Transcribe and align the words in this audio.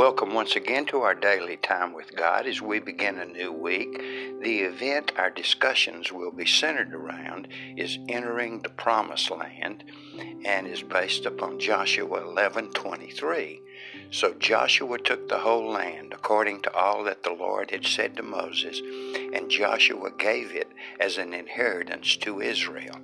Welcome 0.00 0.32
once 0.32 0.56
again 0.56 0.86
to 0.86 1.02
our 1.02 1.14
daily 1.14 1.58
time 1.58 1.92
with 1.92 2.16
God 2.16 2.46
as 2.46 2.62
we 2.62 2.78
begin 2.78 3.18
a 3.18 3.26
new 3.26 3.52
week. 3.52 3.98
The 4.40 4.60
event 4.60 5.12
our 5.18 5.28
discussions 5.28 6.10
will 6.10 6.30
be 6.30 6.46
centered 6.46 6.94
around 6.94 7.48
is 7.76 7.98
entering 8.08 8.62
the 8.62 8.70
promised 8.70 9.30
land 9.30 9.84
and 10.46 10.66
is 10.66 10.82
based 10.82 11.26
upon 11.26 11.58
Joshua 11.58 12.22
11:23. 12.22 13.60
So 14.10 14.32
Joshua 14.32 14.98
took 14.98 15.28
the 15.28 15.40
whole 15.40 15.68
land 15.68 16.14
according 16.14 16.62
to 16.62 16.72
all 16.72 17.04
that 17.04 17.22
the 17.22 17.34
Lord 17.34 17.70
had 17.70 17.84
said 17.86 18.16
to 18.16 18.22
Moses, 18.22 18.80
and 18.80 19.50
Joshua 19.50 20.12
gave 20.12 20.52
it 20.52 20.72
as 20.98 21.18
an 21.18 21.34
inheritance 21.34 22.16
to 22.24 22.40
Israel. 22.40 22.96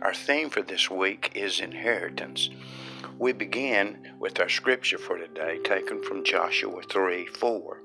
Our 0.00 0.14
theme 0.14 0.48
for 0.48 0.62
this 0.62 0.90
week 0.90 1.32
is 1.34 1.60
inheritance. 1.60 2.48
We 3.16 3.32
begin 3.32 4.16
with 4.18 4.40
our 4.40 4.48
scripture 4.48 4.98
for 4.98 5.16
today, 5.16 5.60
taken 5.60 6.02
from 6.02 6.24
Joshua 6.24 6.82
3 6.82 7.26
4. 7.26 7.82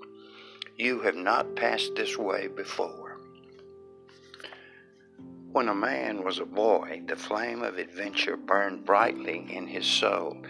You 0.76 1.02
have 1.02 1.16
not 1.16 1.56
passed 1.56 1.94
this 1.96 2.18
way 2.18 2.48
before. 2.48 3.20
When 5.52 5.70
a 5.70 5.76
man 5.76 6.24
was 6.24 6.40
a 6.40 6.46
boy, 6.46 7.04
the 7.06 7.16
flame 7.16 7.62
of 7.62 7.78
adventure 7.78 8.38
burned 8.38 8.86
brightly 8.86 9.46
in 9.54 9.68
his 9.68 9.86
soul, 9.86 10.42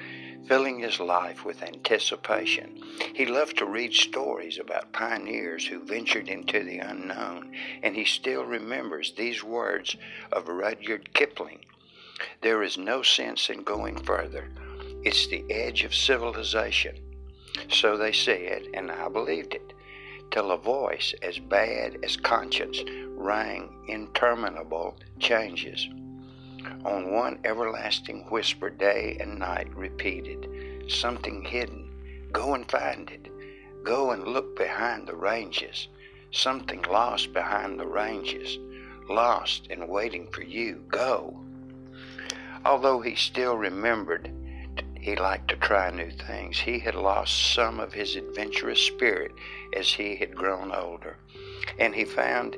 filling 0.47 0.79
his 0.79 1.01
life 1.01 1.43
with 1.43 1.61
anticipation. 1.61 2.81
He 3.13 3.25
loved 3.25 3.57
to 3.57 3.65
read 3.65 3.93
stories 3.93 4.59
about 4.59 4.93
pioneers 4.93 5.67
who 5.67 5.83
ventured 5.83 6.29
into 6.29 6.63
the 6.63 6.79
unknown, 6.79 7.53
and 7.83 7.97
he 7.97 8.05
still 8.05 8.45
remembers 8.45 9.11
these 9.11 9.43
words 9.43 9.97
of 10.31 10.47
Rudyard 10.47 11.13
Kipling 11.13 11.65
There 12.41 12.63
is 12.63 12.77
no 12.77 13.03
sense 13.03 13.49
in 13.49 13.63
going 13.63 14.01
further 14.03 14.49
it's 15.03 15.27
the 15.27 15.45
edge 15.49 15.83
of 15.83 15.95
civilization. 15.95 16.95
So 17.69 17.97
they 17.97 18.11
said, 18.11 18.67
and 18.73 18.91
I 18.91 19.07
believed 19.09 19.53
it, 19.53 19.73
till 20.31 20.51
a 20.51 20.57
voice 20.57 21.13
as 21.21 21.39
bad 21.39 21.97
as 22.03 22.17
conscience 22.17 22.83
rang 23.15 23.73
interminable 23.87 24.95
changes. 25.19 25.87
On 26.85 27.11
one 27.11 27.39
everlasting 27.45 28.25
whisper, 28.29 28.69
day 28.69 29.17
and 29.19 29.39
night 29.39 29.73
repeated, 29.75 30.89
Something 30.89 31.43
hidden, 31.43 32.27
go 32.31 32.53
and 32.53 32.69
find 32.69 33.09
it. 33.09 33.27
Go 33.83 34.11
and 34.11 34.27
look 34.27 34.57
behind 34.57 35.07
the 35.07 35.15
ranges. 35.15 35.87
Something 36.31 36.81
lost 36.83 37.33
behind 37.33 37.79
the 37.79 37.87
ranges, 37.87 38.59
lost 39.07 39.67
and 39.69 39.87
waiting 39.87 40.27
for 40.31 40.41
you. 40.41 40.83
Go. 40.89 41.39
Although 42.65 43.01
he 43.01 43.15
still 43.15 43.55
remembered 43.55 44.31
he 45.09 45.15
liked 45.15 45.47
to 45.47 45.55
try 45.55 45.89
new 45.89 46.11
things. 46.11 46.59
He 46.59 46.77
had 46.77 46.93
lost 46.93 47.53
some 47.55 47.79
of 47.79 47.93
his 47.93 48.15
adventurous 48.15 48.79
spirit 48.79 49.31
as 49.73 49.91
he 49.91 50.15
had 50.15 50.35
grown 50.35 50.71
older, 50.71 51.17
and 51.79 51.95
he 51.95 52.05
found 52.05 52.55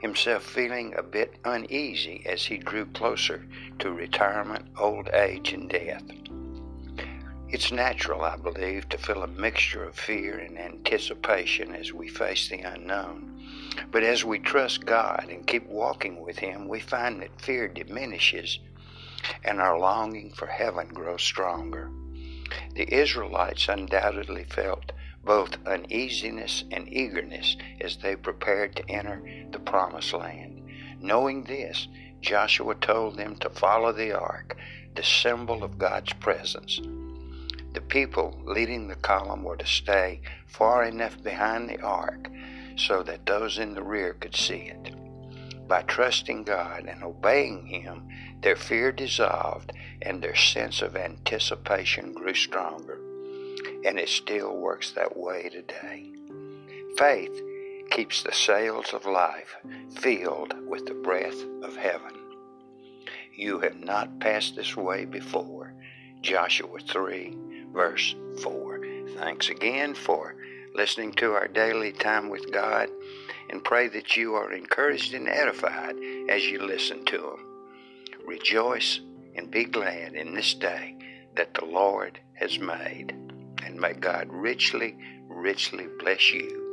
himself 0.00 0.42
feeling 0.42 0.92
a 0.96 1.04
bit 1.04 1.36
uneasy 1.44 2.24
as 2.26 2.44
he 2.44 2.58
drew 2.58 2.86
closer 2.86 3.46
to 3.78 3.92
retirement, 3.92 4.66
old 4.76 5.08
age, 5.10 5.52
and 5.52 5.70
death. 5.70 6.02
It's 7.48 7.70
natural, 7.70 8.22
I 8.22 8.38
believe, 8.38 8.88
to 8.88 8.98
feel 8.98 9.22
a 9.22 9.28
mixture 9.28 9.84
of 9.84 9.94
fear 9.94 10.38
and 10.38 10.58
anticipation 10.58 11.76
as 11.76 11.92
we 11.92 12.08
face 12.08 12.48
the 12.48 12.62
unknown. 12.62 13.30
But 13.92 14.02
as 14.02 14.24
we 14.24 14.40
trust 14.40 14.84
God 14.84 15.28
and 15.30 15.46
keep 15.46 15.68
walking 15.68 16.20
with 16.20 16.40
Him, 16.40 16.66
we 16.66 16.80
find 16.80 17.22
that 17.22 17.40
fear 17.40 17.68
diminishes 17.68 18.58
and 19.44 19.60
our 19.60 19.78
longing 19.78 20.30
for 20.30 20.46
heaven 20.46 20.88
grows 20.88 21.22
stronger. 21.22 21.90
The 22.74 22.92
Israelites 22.92 23.68
undoubtedly 23.68 24.44
felt 24.44 24.92
both 25.24 25.56
uneasiness 25.66 26.64
and 26.70 26.88
eagerness 26.92 27.56
as 27.80 27.96
they 27.96 28.16
prepared 28.16 28.76
to 28.76 28.90
enter 28.90 29.22
the 29.50 29.58
promised 29.58 30.12
land. 30.12 30.62
Knowing 31.00 31.44
this, 31.44 31.88
Joshua 32.20 32.74
told 32.74 33.16
them 33.16 33.36
to 33.36 33.50
follow 33.50 33.92
the 33.92 34.12
ark, 34.12 34.56
the 34.94 35.02
symbol 35.02 35.64
of 35.64 35.78
God's 35.78 36.12
presence. 36.14 36.80
The 37.72 37.80
people 37.80 38.40
leading 38.44 38.88
the 38.88 38.94
column 38.94 39.42
were 39.42 39.56
to 39.56 39.66
stay 39.66 40.20
far 40.46 40.84
enough 40.84 41.22
behind 41.22 41.68
the 41.68 41.80
ark 41.80 42.28
so 42.76 43.02
that 43.02 43.26
those 43.26 43.58
in 43.58 43.74
the 43.74 43.82
rear 43.82 44.14
could 44.14 44.36
see 44.36 44.70
it. 44.72 44.94
By 45.74 45.82
trusting 45.82 46.44
God 46.44 46.84
and 46.86 47.02
obeying 47.02 47.66
Him, 47.66 48.06
their 48.42 48.54
fear 48.54 48.92
dissolved 48.92 49.72
and 50.02 50.22
their 50.22 50.36
sense 50.36 50.82
of 50.82 50.94
anticipation 50.94 52.12
grew 52.12 52.32
stronger. 52.32 53.00
And 53.84 53.98
it 53.98 54.08
still 54.08 54.56
works 54.56 54.92
that 54.92 55.16
way 55.16 55.48
today. 55.48 56.12
Faith 56.96 57.42
keeps 57.90 58.22
the 58.22 58.30
sails 58.30 58.94
of 58.94 59.04
life 59.04 59.56
filled 59.96 60.54
with 60.64 60.86
the 60.86 60.94
breath 60.94 61.42
of 61.64 61.74
heaven. 61.74 62.20
You 63.34 63.58
have 63.58 63.80
not 63.80 64.20
passed 64.20 64.54
this 64.54 64.76
way 64.76 65.06
before. 65.06 65.74
Joshua 66.20 66.78
3, 66.88 67.36
verse 67.72 68.14
4. 68.44 68.80
Thanks 69.16 69.48
again 69.48 69.96
for 69.96 70.36
listening 70.72 71.14
to 71.14 71.32
our 71.32 71.48
daily 71.48 71.90
time 71.90 72.28
with 72.28 72.52
God 72.52 72.90
and 73.54 73.62
pray 73.62 73.86
that 73.86 74.16
you 74.16 74.34
are 74.34 74.52
encouraged 74.52 75.14
and 75.14 75.28
edified 75.28 75.94
as 76.28 76.44
you 76.44 76.58
listen 76.60 77.04
to 77.04 77.18
them. 77.18 77.46
Rejoice 78.26 78.98
and 79.36 79.48
be 79.48 79.64
glad 79.64 80.14
in 80.14 80.34
this 80.34 80.54
day 80.54 80.96
that 81.36 81.54
the 81.54 81.64
Lord 81.64 82.18
has 82.32 82.58
made. 82.58 83.12
And 83.64 83.80
may 83.80 83.92
God 83.92 84.26
richly, 84.28 84.96
richly 85.28 85.86
bless 86.00 86.32
you 86.32 86.63